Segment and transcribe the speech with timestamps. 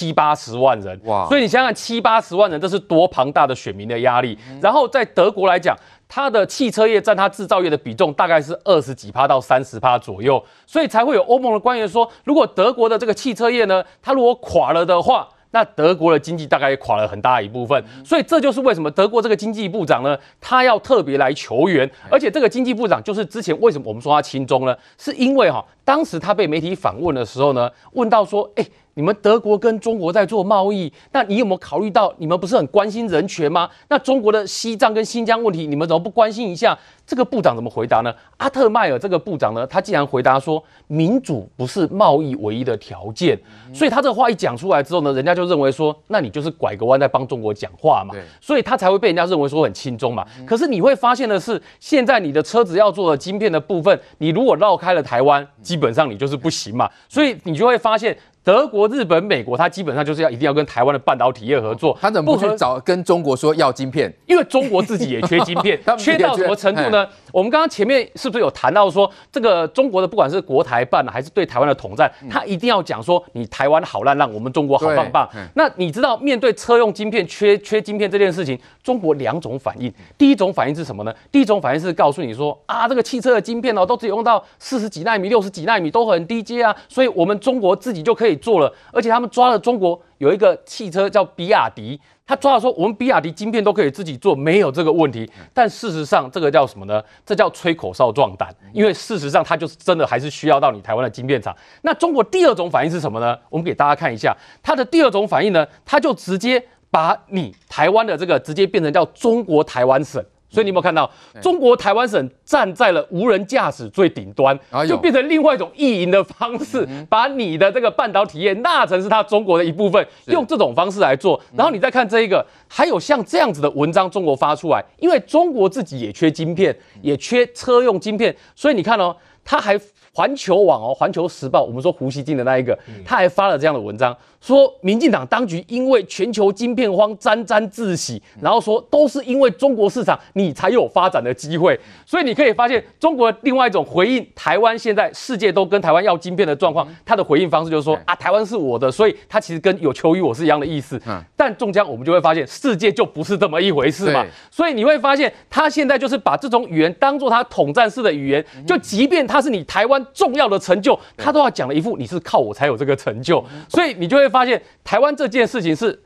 [0.00, 1.28] 七八十万人，哇！
[1.28, 4.38] 所以你想想七八十万人，这是多庞大的选民的压力。
[4.58, 5.76] 然后在德国来讲，
[6.08, 17.84] 它的汽车业占它制造业的比重大概是二十几趴到三十趴左右，所以才会有欧盟的官员说，如果德国的这个汽车业呢，它如果垮了的话，那德国的经济大概也垮了很大一部分。
[18.02, 24.74] 所以这就是为什么德国这个经济部长呢，他要特别来求援，而且这个经济部长就是之前为什么我们说他轻中呢？
[24.96, 28.64] 是因为哈，当时他被媒体访问的时候呢，问到说，哎。
[29.00, 33.66] 你们德国跟中国在做贸易，那你有没有考虑到你们不是很关心人权吗？
[33.88, 36.78] 那中国的西藏跟新疆问题，你们怎么不关心一下？
[37.06, 38.14] 这个部长怎么回答呢？
[38.36, 43.36] 阿特迈尔这个部长呢，他竟然回答说，民主不是贸易唯一的条件。
[43.72, 48.14] 所以他这个话一讲出来之后呢，人家就认为说，那你就是拐个弯在帮中国讲话嘛。
[48.38, 50.26] 所以他才会被人家认为说很轻松嘛。
[50.46, 56.88] 可是你会发现的是，现在你的车子要做的晶片的部分，你如果绕开了台湾，基本上你就是不行嘛。
[57.08, 58.14] 所以你就会发现。
[58.42, 61.96] 德国、日本、美国，它基本上就是要一定要跟台湾的半导体业合作。
[62.00, 64.12] 他怎么不去找跟中国说要晶片？
[64.26, 67.06] 因为中国自己也缺晶片， 缺到什么程度呢？
[67.32, 75.28] 我们刚刚前面是不是有谈到说，这个中国的不管是国台办还是对台湾的统战，他一定要讲说你台湾好烂烂，我们中国好棒棒。
[75.54, 79.92] 那你知道面对车用晶片缺缺晶片这件事情，中国两种反应。
[80.16, 81.14] 第一种反应是什么呢？
[81.30, 89.10] 第一种反应是告诉你说啊，这个汽车的晶片哦，都只用到四十几纳米、六十几纳米，都很低阶啊，所以我们中国自己就可以做了，而且。
[89.10, 95.30] 他们抓了中国有一个汽车叫比亚迪，他抓到说我们比亚迪晶片都可以自己做，没有这个问题。
[95.54, 97.02] 但事实上，这个叫什么呢？
[97.24, 98.54] 这叫吹口哨壮胆。
[98.74, 101.56] 因为事实上，它就是真的还是需要到你台湾的晶片厂。
[101.80, 103.34] 那中国第二种反应是什么呢？
[103.48, 110.22] 我们给大家看一下，它的第二种反应呢，它就直接把你台湾的这个直接变成叫中国台湾省。
[110.50, 121.40] 所以你有没有看到，中国台湾省站在了无人驾驶最顶端，就变成另外一种意淫的方式，把你的这个半导体业纳成是它中国的一部分，用这种方式来做。
[121.54, 129.80] 然后你再看这一个，还有像这样子的文章，中国发出来，因为中国自己也缺晶片，也缺车用晶片，所以你看哦，他还。
[130.12, 151.00] 环球网哦，环球时报，我们说胡锡进的那一个，他还发了这样的文章，说民进党当局因为全球晶片荒沾沾自喜，然后说都是因为中国市场你才有发展的机会，所以你可以发现中国另外一种回应台湾现在世界都跟台湾要晶片的状况，他的回应方式就是说啊，台湾是我的，所以他其实跟有求于我是一样的意思。
[151.36, 159.99] 但中将我们就会发现世界就不是这么一回事嘛，所以你会发现他现在就是把这种语言当做他统战式的语言，就即便他是你台湾。
[160.12, 166.00] 重要的成就，他都要讲了一副你是靠我才有这个成就，所以你就会发现台湾这件事情是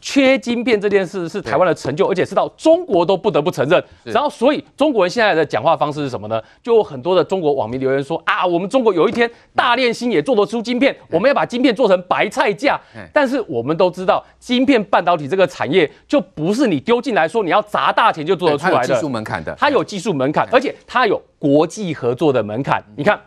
[0.00, 3.82] 缺晶片这件事是台湾的成就，而且是到中国都不得不承认。
[4.02, 6.38] 然后，所以中国人现在的讲话方式是什么呢？
[6.62, 12.78] 就有很多的中国网民留言说啊，我们中国有一天大炼芯也做得出晶片，我们要把晶片做成白菜价。
[13.14, 22.84] 但是我们都知道，晶片半导体这个产业就不是你丢进来说你要砸大钱就做得出来的，技术门槛的，它有技术门槛，而且它有国际合作的门槛。
[22.94, 23.18] 你看。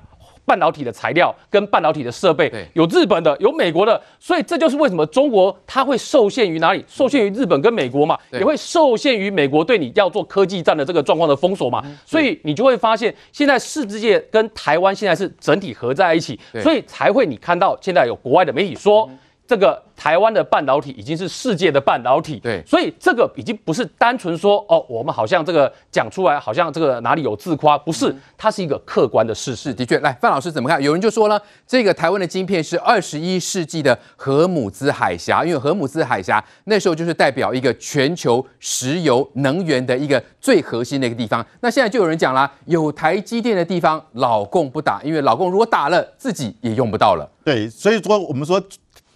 [0.48, 6.82] 半导体的材料跟半导体的设备，有日本的，有美国的，所以这就是为什么中国它会受限于哪里？
[6.88, 11.84] 受限于日本跟美国嘛，也会受限于美国对你要做科技战的这个状况的封锁嘛。
[12.06, 19.10] 所以你就会发现，现在世界跟台湾现在是整体合在一起，所以才会你看到现在有国外的媒体说。
[19.48, 29.74] 这个台湾的半导体已经是世界的半导体，对，所以这个已经不是单纯说哦，我们好像这个讲出来，好像这个哪里有自夸，不是，它是一个客观的事实。
[29.74, 30.84] 的确，来范老师怎么看？
[30.84, 41.46] 有人就说呢，这个台湾的晶片是二十一世纪的荷姆兹海峡，因为荷姆兹海峡那时候就是代表一个全球石油能源的一个最核心的一个地方。
[41.62, 47.30] 那现在就有人讲啦，有台积电的地方，老共不打，因为老共如果打了，自己也用不到了。
[47.46, 48.62] 对，所以说我们说。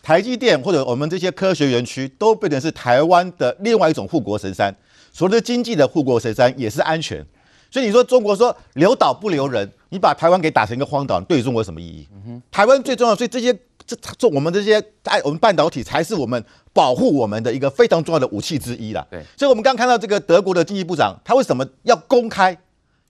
[0.01, 4.75] 台积电或者我们这些科学园区都变成是台湾的另外一种护国神山，
[5.13, 7.25] 除了经济的护国神山，也是安全。
[7.69, 12.07] 所以你说中国说留岛不留人，你把台湾给打成一个荒岛，对中国有什么意义？
[12.25, 13.53] 嗯，台湾最重要，所以这些
[13.85, 19.07] 这做我们这些爱我们半导体才是我们保护我们的一个非常重要的武器之一啦。
[19.09, 22.57] 对，所以我们刚看到这个德国的经济部长，他为什么要公开？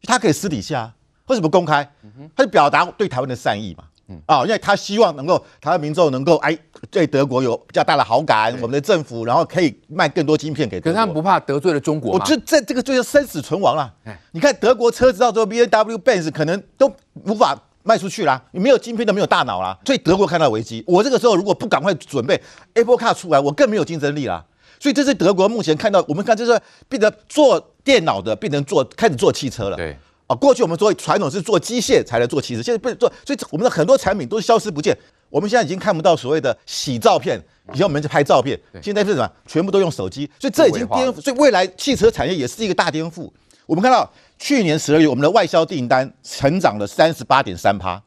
[0.04, 0.94] 他可以私底下，
[1.28, 1.92] 为什么公开？
[2.36, 3.86] 他就表达对台湾的善意嘛。
[4.26, 6.58] 啊，因为他希望能够台湾民众能够哎
[6.90, 10.80] 对德国有比较大的好感，我们的政府然后可以卖更多晶片给。
[10.80, 12.20] 可是他们不怕得罪了中国吗？
[12.20, 13.94] 我这这这个就是生死存亡了。
[14.32, 16.92] 你看德国车子到最后 B N W Benz 可能都
[17.26, 19.78] 无法卖出去啦，你没有晶片都没有大脑啦。
[19.86, 22.42] 所以德国看到危机，我这个时候如果不赶快准备
[22.74, 24.46] Apple Car 出来，我更没有竞争力啦。
[24.80, 26.60] 所以这是德国目前看到，我们看就是
[26.90, 29.78] 变得做电脑的变成做开始做汽车了。
[29.78, 29.98] 对。
[30.32, 34.98] 啊，过去我们做传统是做机械才能做汽车，现在不是做，所以我们的很多产品都是消失不见。
[35.30, 37.38] 我们现在已经看不到所谓的洗照片，
[37.74, 39.30] 以前我们去拍照片，现在是什么？
[39.46, 43.30] 全部都用手机，所以这已经颠覆，所以未来汽车产业也是一个大颠覆。
[43.66, 48.02] 我们看到去年十二月，我们的外销订单成长了三十八点三趴，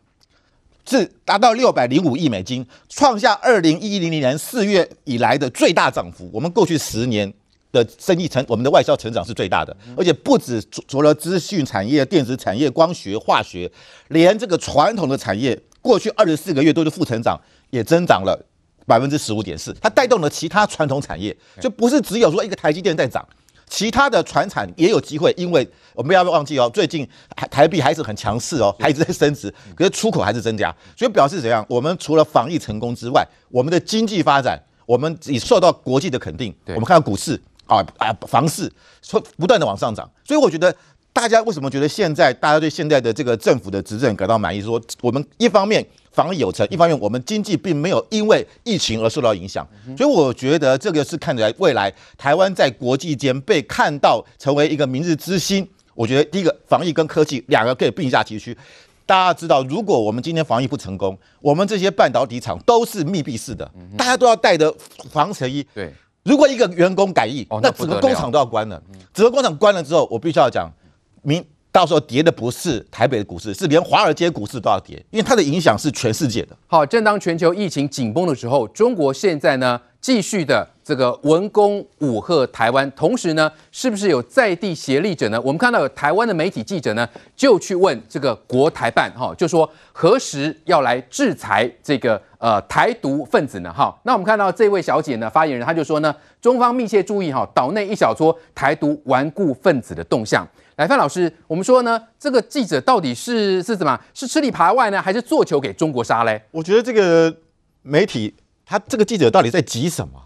[0.88, 6.30] 是达到六百零五亿美金，创下二零一零年四月以来的最大涨幅。
[6.32, 7.32] 我们过去十年
[7.74, 13.70] 的生意成，我们的外销成长是最大的，而且不止除了资讯产业、电子产业、光学、化学，
[14.08, 15.60] 连这个传统的产业。
[15.82, 17.38] 过去二十四个月都是负成长，
[17.68, 18.42] 也增长了
[18.86, 23.22] 百分之十五点四，它带动了其他传统产业，就不是只有说一个台积电在涨，
[23.68, 27.06] 其他的船产也有机会，因为我们不要忘记哦，最近
[27.36, 31.62] 台台币还是很强势哦，还一直在升值，可是出口还是增加，所以表示怎样？
[31.68, 36.54] 我们除了防疫成功之外，我们的经济发展，我们已受到国际的肯定。
[36.68, 38.70] 我们看到股市啊啊，房市
[39.02, 40.74] 说不断的往上涨，所以我觉得。
[41.14, 44.60] 大家为什么觉得现在大家对现在的这个政府的执政感到满意？
[44.60, 49.64] 说我们一方面防疫有成，一方面我们经济并没有因为疫情而受到影响，
[49.96, 51.88] 所以我觉得这个是看起来未来
[52.18, 55.64] 台湾在国际间被看到成为一个明日之星。
[55.94, 58.58] 我觉得第一个防疫跟科技两个可以并驾齐驱。
[59.06, 64.74] 大家知道，如果我们今天防疫不成功，我们这些半导体厂都是密闭式的，大家都要戴着
[65.12, 65.64] 防尘衣。
[65.72, 68.82] 对，如果一个员工改意，那整个工厂都要关了。
[69.12, 70.70] 整个工厂关了之后，我必须要讲。
[71.22, 76.56] 明到时候跌的不是台北的股市，是连华尔街股市都要跌，因为它的影响是全世界的。
[76.66, 85.40] 好，正当全球疫情紧绷的时候，中国现在呢继续的这个文攻武吓台湾，同时呢，是不是有在地协力者呢？
[85.40, 93.72] 我们看到有台湾的媒体记者呢，就去问这个国台办，哈，就说何时要来制裁这个呃台独分子呢？
[93.72, 100.46] 哈，那我们看到这位小姐呢，发言人她就说呢，中方密切注意哈岛内一小撮台独顽固分子的动向。
[100.76, 103.98] 来，范老师，我们说呢，这个记者到底是是什么？
[104.12, 106.42] 是吃里扒外呢，还是做球给中国杀嘞？
[106.50, 107.34] 我觉得这个
[107.80, 108.34] 媒体，
[108.66, 110.20] 他这个记者到底在急什么？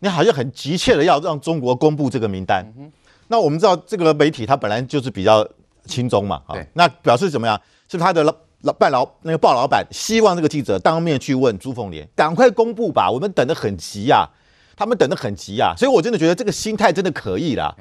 [0.00, 2.64] 你好像很急切的要让中国公布这个名单。
[2.78, 2.90] 嗯、
[3.28, 5.46] 那我们知道，这个媒体他本来就是比较
[5.84, 7.60] 亲中嘛，啊，那表示怎么样？
[7.88, 14.24] 是他的老老办老那个报老板希望这个记者当面去问朱凤莲，赶快公布吧，我们等得很急呀、啊，
[14.76, 17.74] 他们等得很急呀、啊，所以我真的觉得这个心态真的可以啦。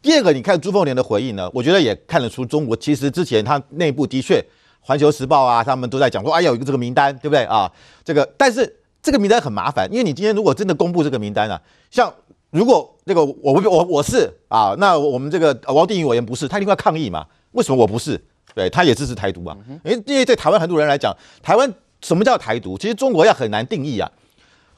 [0.00, 4.36] 第二个，你看朱凤莲的回应呢，我觉得也看得出中国其实之前他内部的确，
[4.80, 7.70] 《环球时报》啊，他们都在讲说，哎呀，有一个这个名单，对不对啊？
[8.04, 8.76] 这个，但是
[9.08, 11.58] 这个名单很麻烦，因为你今天如果真的公布这个名单啊，
[11.90, 12.12] 像
[12.50, 17.26] 如果那个我我我我是啊，那我们这个王定宇委员不是，他一定要抗议嘛？
[17.52, 18.22] 为什么我不是？
[18.54, 19.56] 对，他也支持台独啊？
[19.82, 21.72] 因为因为对台湾很多人来讲，台湾
[22.02, 22.76] 什么叫台独？
[22.76, 24.10] 其实中国要很难定义啊。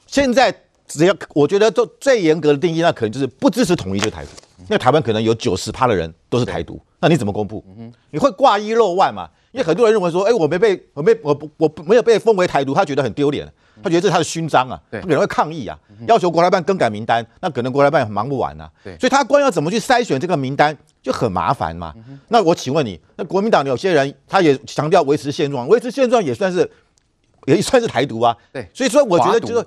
[0.06, 0.54] 现在
[0.86, 4.30] 只要我觉得最最严格的定义，那可能就是不支持统一就是台独。
[4.60, 7.64] 因为台湾可能有九十趴的人都是台独，那你怎么公布？
[8.10, 9.28] 你会挂一漏万嘛？
[9.50, 13.50] 因为很多人认为说，哎，我没被，我没，我不，我没有被封为台独，他觉得很丢脸，
[13.82, 18.70] 他觉得这是他的勋章啊，他可能会抗议啊，要求国台办更改名单，那可能国台办忙不完啊。
[18.98, 21.94] 所以他光要怎么去筛选这个名单就很麻烦嘛。
[22.28, 26.70] 那我请问你，那国民党有些人他也强调维持现状，维持现状也算是。
[27.56, 29.66] 也算是台独啊，对，所以说我觉得就是，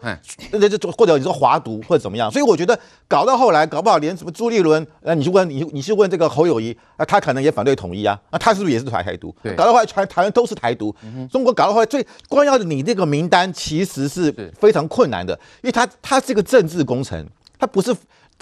[0.52, 2.78] 那就或者你说华独或者怎么样，所以我觉得
[3.08, 9.36] 搞到后来搞不好连什么朱立伦，呃，你去问你，你去问这个侯友谊，啊，他可能也反对统一啊，那他是不是也是台台独？
[9.42, 10.96] 对，搞到后来全台湾都是台独，
[11.32, 17.26] 中国搞到后来最光要你这个名单其实是非常困难的，因为他他是一个政治工程，
[17.58, 17.96] 他不是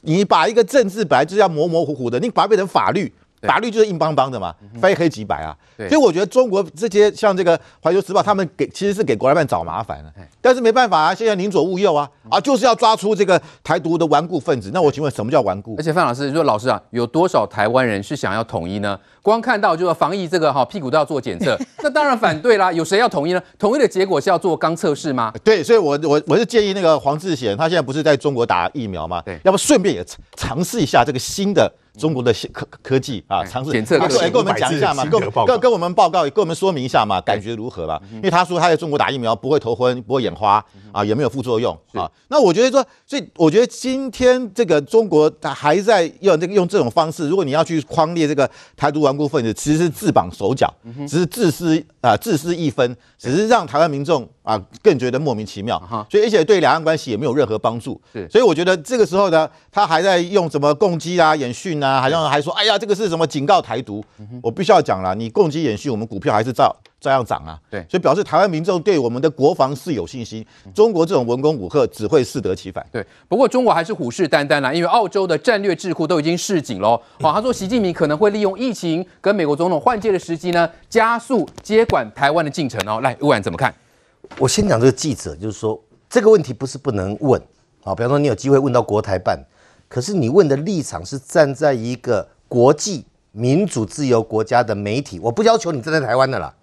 [0.04, 3.12] 你把一个政治本来就是要模模糊糊的，你把它变成法律。
[3.42, 5.56] 法律就是硬邦邦的嘛，非黑即白啊。
[5.90, 10.12] 所以我觉得中国这些像这个《环球时报》，他们给其实是给国台办找麻烦了。
[10.40, 14.70] 但是没办法啊，现在宁左勿右啊，啊就是要抓出这个台独的顽固分子。
[14.74, 15.76] 那我请问，什么叫顽固？
[15.78, 19.00] 而且范老师说，老师啊，有多少台湾人是想要统一呢？
[19.24, 22.72] 光看到就是防疫这个哈，屁股都要做检测， 那当然反对啦。
[22.72, 23.42] 有谁要统一呢？
[23.58, 25.32] 统一的结果是要做刚测试吗？
[25.44, 29.22] 对，所以我我我是建议那个黄志贤，他现在不是在中国打疫苗吗？
[29.26, 30.06] 对，要不顺便也
[30.36, 31.72] 尝试一下这个新的。
[31.98, 38.02] 中国的科科技啊，尝试检测，对，跟我们讲一下嘛，跟跟跟我们报告，跟我们说明一下嘛，感觉如何吧？
[38.14, 42.10] 因为他说他在中国打疫苗不会头昏，不会眼花啊，也没有副作用啊。
[42.30, 50.74] 那我觉得说，所以我觉得今天这个中国他还在用这个用这种方式，如果你要去框列这个台独顽固分子，其实是自绑手脚，
[51.08, 55.78] 只是自私啊，自私一分，只是让台湾民众啊更觉得莫名其妙。
[56.10, 58.00] 所以而且对两岸关系也没有任何帮助。
[58.30, 64.04] 所以我觉得这个时候呢，他还在用什么攻击啊、演训啊，好像还说，哎呀，这个是什么警告台独？
[64.20, 67.60] 嗯、我必须要讲了，你攻击演训，我们股票还是照照样涨啊。
[67.70, 70.46] 对，所以表示台湾民众对我们的国防是有信心。
[70.74, 72.86] 中国这种文攻武吓只会适得其反。
[72.92, 77.02] 对，不过中国还是虎视眈眈啦，因为澳洲的战略智库都已经示警喽。
[77.20, 83.02] 好、哦，他说习近平可能会利用疫情跟美国总统换届的时机呢，加速接管台湾的进程哦。
[83.02, 83.74] 来，乌安怎么看？
[84.38, 85.78] 我先讲这个记者，就是说
[86.10, 87.42] 这个问题不是不能问
[87.84, 89.38] 啊，比方说你有机会问到国台办，
[89.92, 96.54] 可是你问的立场是站在一个国际民主自由国家的媒体，我不要求你站在台湾的啦，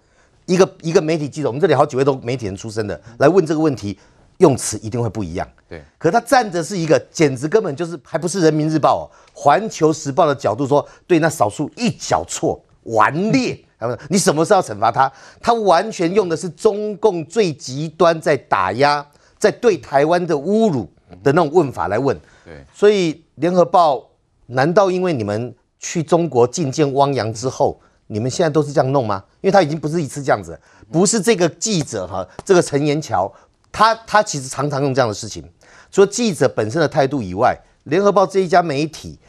[0.47, 3.95] 一个一个媒体记者，我们这里好几位都媒体人出身的，来问这个问题，
[4.39, 5.47] 用词一定会不一样。
[5.67, 13.55] 对，可他站着是一个，简直根本就是还不是人民日报哦，环球时报的角度说，对那少数一脚错顽劣。
[13.77, 15.11] 他们，你什么时候要惩罚他？
[15.39, 19.05] 他完全用的是中共最极端在打压，
[19.37, 20.89] 在对台湾的侮辱
[21.23, 22.19] 的那种问法来问。
[22.49, 24.09] 对，所以联合报
[24.47, 29.23] 难道因为你们去中国觐见汪洋之后，你们现在都是这样弄吗？
[29.41, 30.59] 因为他已经不是一次这样子，
[30.91, 33.31] 不是这个记者哈，这个陈延桥，
[33.71, 35.47] 他他其实常常用这样的事情。
[35.91, 39.19] 除了记者本身的态度以外，联合报这一家媒体。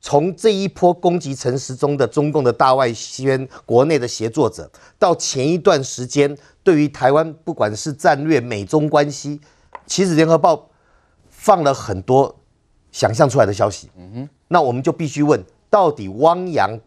[0.00, 9.40] 从这一波攻击陈时中的中共的大外宣国内的协作者，到前一段时间对于台湾不管是战略美中关系，
[9.88, 10.70] 其实联合报
[11.28, 12.38] 放了很多
[12.92, 13.90] 想象出来的消息。
[13.96, 16.78] 嗯哼，那我们就必须问，到底汪洋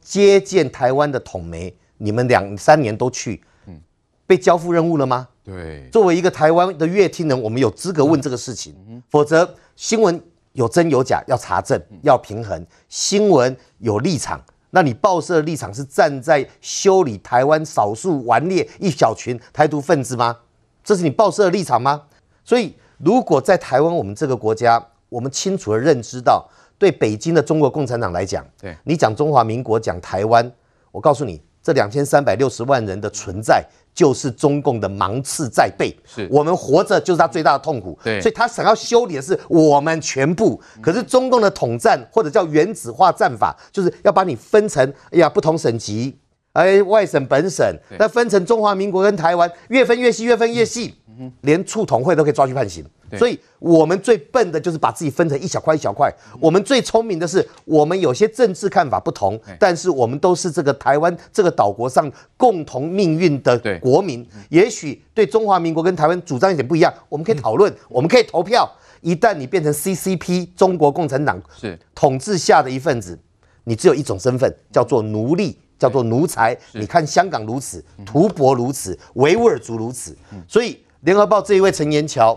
[0.00, 3.80] 接见台湾的统媒，你们两三年都去，嗯，
[4.26, 5.28] 被交付任务了吗？
[5.44, 10.22] 对，作为一个台湾的乐听人，我们有资格问这个事情，否则新闻。
[10.54, 12.66] 有真有假，要查证，要平衡。
[12.88, 20.36] 新闻有立场，那你报社的立场是站在修理台湾少数顽劣一小群台独分子吗？
[20.82, 22.02] 这是你报社的立场吗？
[22.42, 26.48] 所以，如果在台湾我们这个国家，我们清楚地认知到，
[26.78, 30.50] 对北京的中国共产党来讲，对你讲中华民国，讲台湾，
[30.90, 33.64] 我告诉你，这两千三百六十万人的存在。
[33.94, 37.98] 就是中共的芒刺在背，是我们活着就是他最大的痛苦。
[38.04, 40.60] 对，所以他想要修理的是我们全部。
[40.80, 46.16] 可是中共的统战或者叫原子化战法，就是要把你分成哎呀不同省级，
[46.52, 47.66] 哎外省本省，
[47.98, 50.94] 那分成中华民国跟台湾，越分越细，越分越细，
[51.40, 52.84] 连促统会都可以抓去判刑。
[53.16, 56.12] 所以，我们最笨的就是把自己分成一小块一小块。
[56.40, 64.26] 我们最聪明的是，我们有些政治看法不同，但是我们都是这个台湾这个岛国上共同命运的国民。
[64.50, 68.70] 也许对中华民国跟台湾主张有点不一样，我们可以讨论，我们可以投票。
[69.00, 73.16] 一旦你变成 CCP 中国共产党是统治下的一份子，
[73.62, 76.56] 你只有一种身份，叫做奴隶，叫做奴才。
[76.72, 80.16] 你看香港如此，图博如此，维吾尔族如此。
[80.48, 82.36] 所以，联合报这一位陈延桥。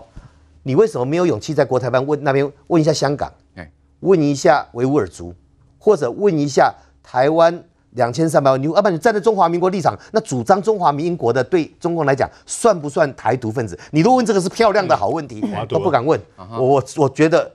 [0.62, 3.32] 你为什么没有勇气在国台办问那边问一下香港，
[4.00, 5.34] 问一下维吾尔族，
[5.78, 8.60] 或者问一下台湾两千三百万？
[8.60, 13.78] 你要不然你站在中华民国立场，那主张中华民国的对中共来讲算不算台独分子？
[13.90, 16.20] 你如果问这个是漂亮的好问题，都不敢问。
[16.36, 17.50] 我我我觉得。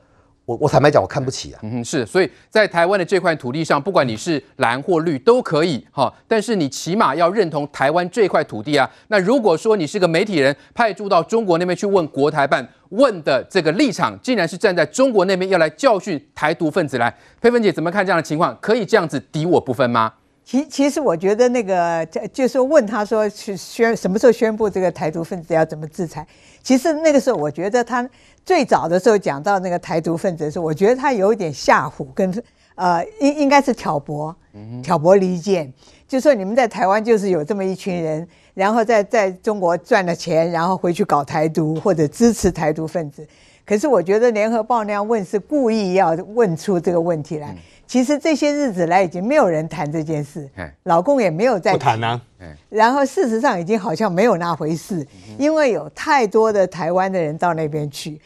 [0.47, 1.59] 我我坦白讲，我看不起啊。
[1.61, 8.89] 嗯，是，所以在台湾的这块土地上，不管你是蓝或绿都可以哈，但是你起码要认同台湾这块土地啊。
[9.09, 18.57] 那如果说你是个媒体人，派驻到中国那边去问国台办，问的这个立场，竟然是站在中国那边要来教训台独分子来，佩芬姐怎么看这样的情况？
[18.61, 20.13] 可以这样子敌我不分吗？
[20.45, 26.25] 其其实我觉得那个就是问他说去宣什么时候宣布这个台独分子要怎么制裁？
[26.63, 28.09] 其实那个时候我觉得他。
[28.47, 32.43] 最早的时候讲到那个台独分子的时候，我觉得他有一点吓唬跟，
[32.75, 34.33] 呃应应该是挑拨，
[34.81, 35.69] 挑拨离间，
[36.07, 43.27] 就说你们在台湾就是有这么一群人，然后在在中国赚了钱，然后回去搞台独或者支持台独分子。
[43.65, 47.53] 可是我觉得联合报那样问是故意要问出这个问题来。
[47.85, 50.49] 其实这些日子来已经没有人谈这件事，
[50.83, 52.21] 老公也没有在谈啊。
[52.69, 55.05] 然后事实上已经好像没有那回事，
[55.37, 58.17] 因为有太多的台湾的人到那边去。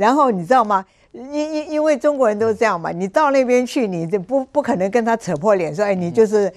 [0.00, 0.82] 然后你知道吗？
[1.12, 6.50] 因因因为中国人都是这样嘛，你到那边去，你就不不可能跟他扯破脸说，哎，你就是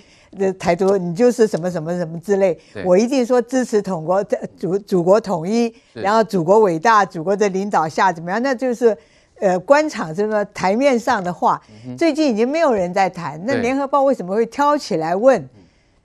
[0.60, 2.58] 台独，你就是什么什么什么之类。
[2.86, 4.24] 我一定说支持统国、
[4.56, 8.42] 祖祖国统一，然后祖国伟大，祖国的领导下怎么样？
[8.44, 8.96] 那就是
[9.40, 11.60] 呃官场什么台面上的话。
[11.98, 13.42] 最近已经没有人在谈。
[13.46, 15.50] 那联合报为什么会挑起来问？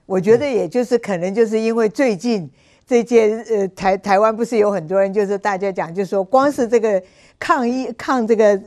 [0.07, 2.49] 我觉得也就是可能就是因为最近
[2.87, 6.99] 这届呃台台湾不是有很多人，就是大家讲，就是说光是这个。
[7.39, 8.59] 抗疫抗这个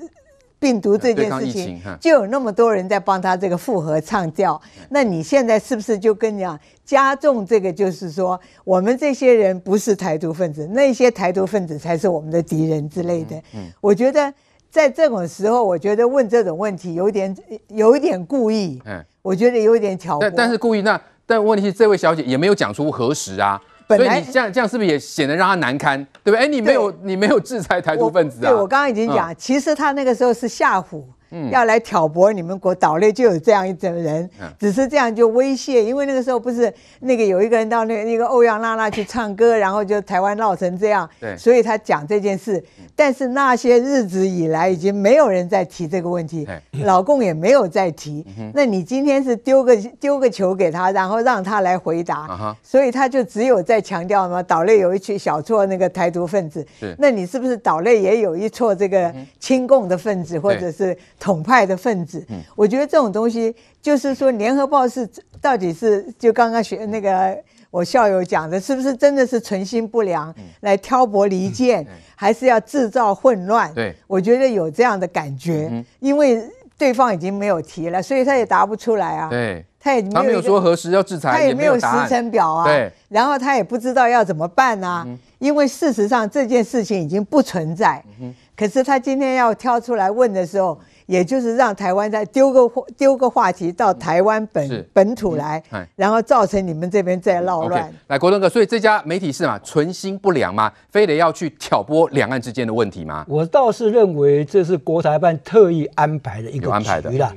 [0.59, 4.61] 病毒这件事情，就有那么多人在帮他这个复合唱调。
[4.91, 7.73] 那你现在是不是就跟你讲加重这个？
[7.73, 13.37] 就是说，我们这些人不是台独分子，那些台独分子才是我们的敌人之类的。
[13.55, 14.33] 嗯，我觉得
[14.71, 17.37] 在这种时候，我觉得问这种问题有点
[17.69, 18.81] 有一点故意。
[18.85, 20.23] 嗯，我觉得有点挑拨。
[20.23, 23.61] 但但是故意那，但问题是这位小姐也没有讲出何时啊。
[23.89, 26.39] 所以你这样这样是不是也显得让他难堪，对不对？
[26.39, 28.51] 哎，你没有你没有制裁台独分子啊？
[28.51, 31.03] 对，我刚刚已经讲，其实他那个时候是吓唬，
[31.51, 42.63] 要来挑拨你们国岛内就有这样一种人，只是这样就威胁，因为那个时候不是那个有一个人到那个那个欧阳娜娜去唱歌，然后就台湾闹成这样，对，所以他讲这件事。
[42.95, 46.47] 但是那些日子以来，已经没有人再提这个问题，
[46.85, 48.25] 老共也没有再提。
[48.55, 56.65] 那你今天是丢个丢个球给他，然后让他来回答，所以他就只有在强调嘛，岛内有一群小撮那个台独分子，
[56.99, 62.27] 那你是不是岛内也有一撮这个亲共的分子，或者是统派的分子？
[62.57, 65.09] 我觉得这种东西，就是说，《联合报》是
[65.41, 67.39] 到底是就刚刚学那个
[67.71, 71.87] 我校友讲的，是不是真的是存心不良来挑拨离间，
[72.17, 73.73] 还是要制造混乱？
[73.73, 76.43] 对，我觉得有这样的感觉，因为
[76.77, 79.31] 对方已经没有提了，所以他也答不出来啊。
[79.31, 79.65] 对。
[79.85, 82.65] 他也没有，他没有说何时要制裁，他也没有时程表啊。
[82.65, 85.03] 对，然后他也不知道要怎么办啊。
[85.05, 88.01] 嗯、因为事实上这件事情已经不存在。
[88.21, 90.79] 嗯、可是他今天要挑出来问的时候，
[91.13, 97.83] 也就是让台湾再丢个话丢个话题到台湾本、嗯、本土来，嗯、然后造成你们这边在闹乱。
[97.83, 100.73] Okay, 来，国栋哥，所以这家媒体是嘛，存心不良吗？
[100.91, 103.27] 非得要去挑拨两岸之间的问题吗？
[103.29, 107.35] 我倒是认为这是国台办特意安排的一个局啦。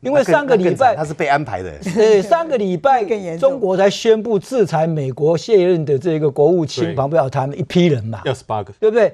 [0.00, 3.04] 因为上个礼拜他是被安排的， 对， 上个礼拜
[3.36, 9.12] 中国才宣布制裁美国卸任的这个国务卿庞佩奥他们一批人嘛，要十八个，对不对？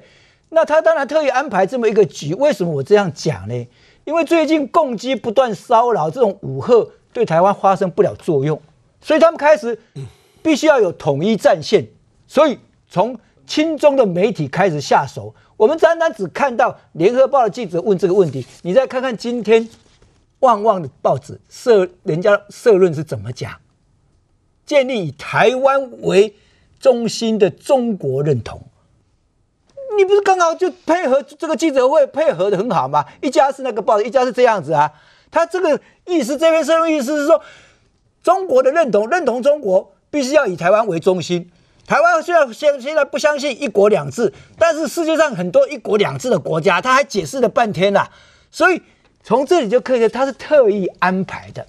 [0.49, 3.67] 那他当然特意安排这么一个局，为什么我这样讲呢？
[4.05, 8.59] 因为最近共机不断骚扰，这种武吓对台湾发生不了作用，
[9.01, 9.77] 所以他们开始
[10.41, 11.85] 必须要有统一战线，
[12.27, 12.57] 所以
[12.87, 15.35] 从亲中的媒体开始下手。
[15.57, 19.67] 我们单单只看到联合报的记者问这个问题，你再看看今天。
[20.39, 23.51] 旺旺的报纸社，人家社论是怎么讲？
[24.65, 26.35] 建立以台湾为
[26.77, 28.61] 中心的中国认同，
[29.97, 33.05] 你不是刚好就配合这个记者会配合的很好吗？
[33.21, 34.91] 一家是那个报，一家是这样子啊。
[35.31, 37.41] 他这个意思，这边社论意思是说，
[38.23, 41.49] 中国的认同，认同中国必须要以台湾为中心。
[41.87, 48.07] 台湾虽然现现在不相信一国两制，但是世界上很多一国两制的国家，他还解释了半天呐、
[48.51, 48.81] 所以。
[49.27, 51.65] 从这里就可以，他是特意安排的。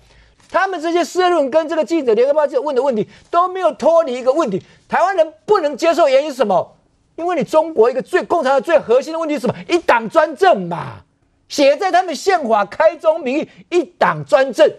[0.50, 6.75] 他们这些社论跟这个记者联合报记者问的问题都没有脱离一个问题：台湾人不能接受原因是什么？
[7.16, 9.54] 因为你中国一个最共产党最核心的问题是什么？
[9.68, 10.98] 一党专政嘛，
[11.48, 14.70] 写在他们宪法开宗明义，一党专政。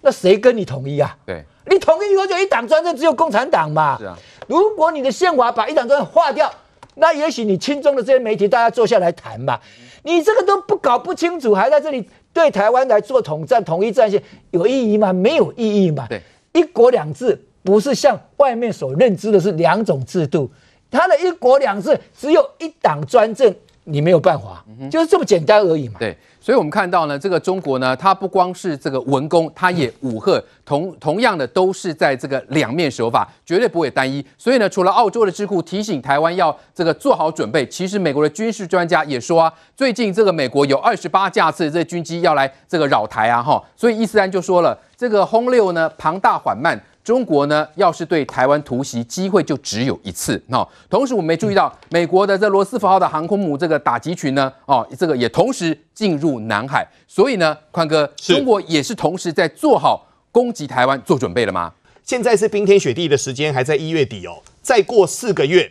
[0.00, 1.16] 那谁跟你统一啊？
[1.26, 3.96] 对，你统一以后就一党专政，只有共产党嘛。
[3.98, 4.18] 是啊。
[4.48, 6.52] 如果你的宪法把一党专政划掉，
[6.96, 9.58] 那也许你亲中的这些媒体大家坐下来谈嘛。
[10.02, 15.12] 你这个都不搞不清楚，还在这里对台湾来做统战、统一战线，有意义吗？
[15.12, 16.06] 没有意义嘛。
[16.08, 16.20] 对，
[16.52, 20.50] 一国两制不是像外面所认知的是两种制度，
[20.92, 23.52] 它的一国两制只有一党专政，
[23.84, 25.96] 你没有办法，就是这么简单而已嘛。
[25.98, 26.16] 对。
[26.44, 34.24] 所以，我们看到呢，这个中国呢，它不光是这个文攻，它也武吓，同同样的都是在这个两面手法，绝对不会单一。
[34.36, 46.76] 所以呢，除了澳洲的智库提醒台湾要这个做好准备，其实美国的军事专家也说啊，最近这个美国有二十八架次这军机要来这个扰台啊，哈，所以伊斯兰就说了，这个轰六呢庞大缓慢。
[47.04, 50.40] 中国呢，要是对台湾突袭，机会就只有一次。
[50.48, 56.86] 哦，同时我们没注意到，美国的这罗斯福号的航空母这个打击群呢，哦，这个也同时进入南海。
[57.08, 61.72] 所以呢，宽哥，中国也是同时在做好攻击台湾做准备了吗？
[62.04, 64.40] 现在是冰天雪地的时间，还在一月底哦。
[64.62, 65.70] 再过四个月，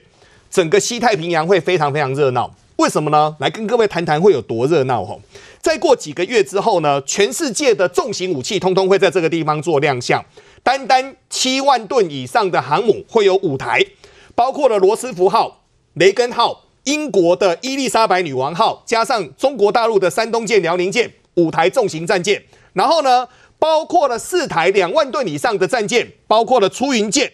[0.49, 2.51] 整个西太平洋会非常非常热闹。
[2.75, 3.33] 为什么呢？
[3.39, 5.19] 来跟各位谈谈会有多热闹哦。
[5.61, 10.23] 再过几个月之后呢，全世界的重型武器通通会在这个地方做亮相。
[10.63, 13.83] 单单七万吨以上的航母会有五台，
[14.35, 15.63] 包括了罗斯福号、
[15.95, 22.43] 雷根号、英国的伊丽莎白女王号，加上中国大陆的山东舰、辽宁舰，五台重型战舰。
[22.73, 27.31] 然后呢，包括了四台两万吨以上的战舰，包括了出云舰、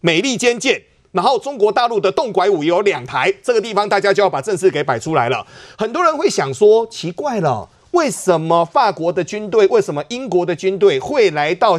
[0.00, 0.82] 美利坚舰。
[1.10, 5.44] 然后中国大陆的动拐五有两台，这个地方大家就要把阵势给摆出来了。
[5.76, 11.76] 很多人会想说，奇怪了，为什么法国的军队、为什么英国的军队会来到？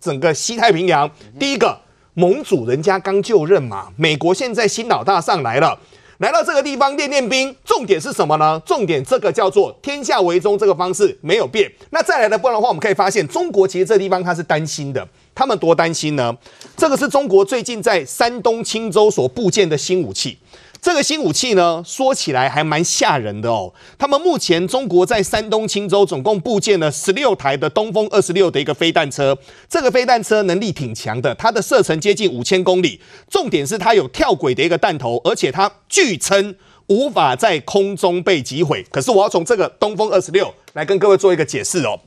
[0.00, 1.78] 整个西太平洋，第一个
[2.14, 5.78] 盟主人家刚就任嘛，美国现在新老大上来了，
[6.18, 8.60] 来到这个地方练练兵，重点是什么呢？
[8.64, 11.70] 重点这个叫做天下为中，这个方式没有变。
[11.90, 16.34] 那再来的不然的话，我们可以发现，中国其实这地方他是担心的，他们多担心呢？
[16.76, 20.38] 这个是中国最近在山东青州所部件的新武器。
[20.82, 23.72] 这个新武器呢，说起来还蛮吓人的哦。
[23.98, 29.36] 他们目前中国在山东青州总共布建了十六台的东风二十六的一个飞弹车，
[29.68, 32.98] 这个飞弹车能力挺强的，它的射程接近五千公里。
[33.28, 38.82] 重点是它有跳轨的一个弹头，而且它据称无法在空中被击毁。
[38.90, 42.00] 可是我要从这个东风二十六来跟各位做一个解释哦。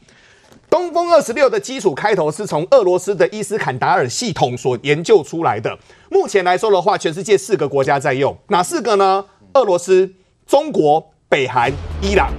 [0.74, 5.78] 东风二十六的基础开头是从俄罗斯的伊斯坎达尔系统所研究出来的。
[6.10, 9.24] 目前来说的话，全世界四个国家在用，哪四个呢？
[9.54, 10.12] 俄罗斯、
[10.48, 12.34] 中国、北韩、伊朗。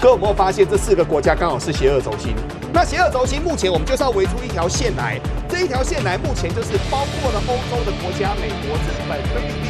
[0.00, 2.36] 各位有没有发现这四个国家刚好是邪恶轴心？
[2.72, 5.18] 那邪恶轴心目前我们就是要围出一条线来，
[5.48, 9.61] 这一条线来目前就是包括了欧洲的国家，美国、日本。